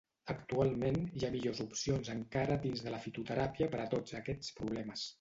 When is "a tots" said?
3.87-4.21